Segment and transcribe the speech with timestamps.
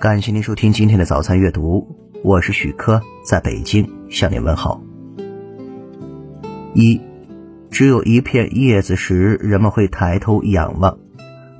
[0.00, 1.86] 感谢您收听今天的早餐阅读，
[2.24, 4.82] 我是许科，在北京向您问好。
[6.72, 6.98] 一，
[7.70, 10.96] 只有一片叶子时，人们会抬头仰望；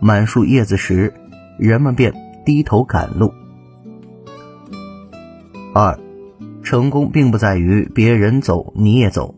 [0.01, 1.13] 满树叶子时，
[1.59, 2.15] 人们便
[2.47, 3.31] 低头赶路。
[5.75, 6.01] 二，
[6.63, 9.35] 成功并不在于别人走你也走，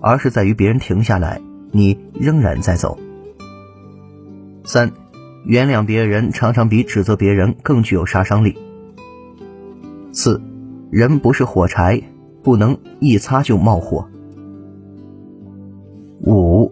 [0.00, 1.42] 而是在于别人停下来，
[1.72, 2.98] 你仍然在走。
[4.64, 4.90] 三。
[5.46, 8.58] 原谅别人常常比指责别人更具有杀伤力。
[10.12, 10.42] 四，
[10.90, 12.02] 人不是火柴，
[12.42, 14.08] 不能一擦就冒火。
[16.22, 16.68] 五，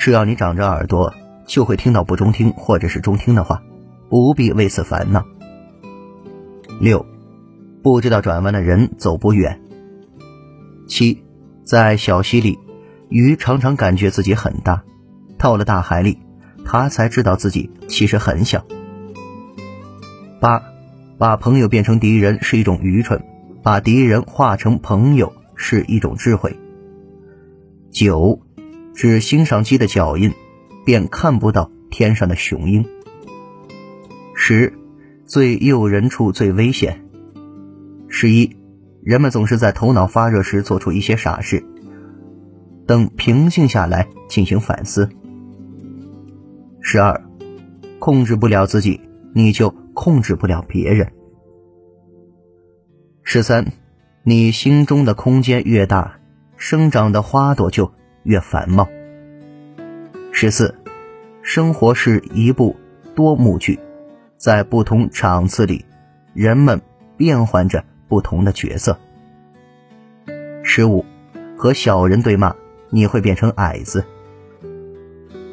[0.00, 1.14] 只要你长着耳朵，
[1.46, 3.62] 就会听到不中听或者是中听的话，
[4.10, 5.24] 不必为此烦恼。
[6.80, 7.06] 六，
[7.84, 9.60] 不知道转弯的人走不远。
[10.88, 11.22] 七，
[11.62, 12.58] 在小溪里，
[13.10, 14.82] 鱼常常感觉自己很大，
[15.38, 16.18] 到了大海里。
[16.70, 18.66] 他才知道自己其实很小。
[20.38, 20.62] 八，
[21.16, 23.24] 把朋友变成敌人是一种愚蠢，
[23.62, 26.54] 把敌人化成朋友是一种智慧。
[27.90, 28.42] 九，
[28.94, 30.34] 只欣赏鸡的脚印，
[30.84, 32.84] 便看不到天上的雄鹰。
[34.34, 34.74] 十，
[35.24, 37.02] 最诱人处最危险。
[38.08, 38.58] 十一，
[39.02, 41.64] 人们总是在头脑发热时做出一些傻事，
[42.86, 45.08] 等平静下来进行反思。
[46.90, 47.22] 十二，
[47.98, 48.98] 控制不了自己，
[49.34, 51.12] 你就控制不了别人。
[53.22, 53.72] 十三，
[54.22, 56.18] 你心中的空间越大，
[56.56, 58.88] 生长的花朵就越繁茂。
[60.32, 60.74] 十四，
[61.42, 62.74] 生活是一部
[63.14, 63.78] 多幕剧，
[64.38, 65.84] 在不同场次里，
[66.32, 66.80] 人们
[67.18, 68.98] 变换着不同的角色。
[70.62, 71.04] 十五，
[71.54, 72.56] 和小人对骂，
[72.88, 74.02] 你会变成矮子。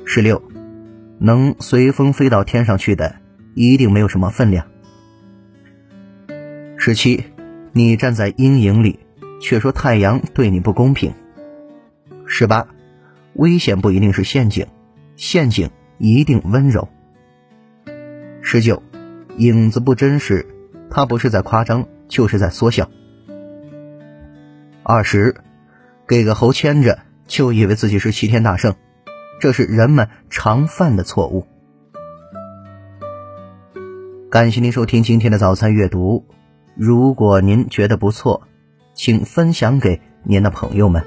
[0.06, 0.42] 十六。
[1.20, 3.16] 能随风飞到天上去的，
[3.54, 4.68] 一定没有什么分量。
[6.78, 7.24] 十七，
[7.72, 9.00] 你站在阴影里，
[9.42, 11.14] 却说太阳对你不公平。
[12.26, 12.68] 十八，
[13.34, 14.68] 危险不一定是陷阱，
[15.16, 16.88] 陷阱一定温柔。
[18.42, 18.84] 十九，
[19.38, 20.46] 影子不真实，
[20.90, 22.90] 它不是在夸张，就是在缩小。
[24.84, 25.36] 二十，
[26.08, 28.76] 给个猴牵着，就以为自己是齐天大圣。
[29.40, 31.46] 这是人们常犯的错误。
[34.30, 36.26] 感谢您收听今天的早餐阅读。
[36.76, 38.48] 如果您觉得不错，
[38.94, 41.04] 请分享给您的朋友们。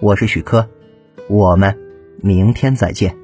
[0.00, 0.68] 我是许科，
[1.28, 1.78] 我们
[2.20, 3.23] 明天再见。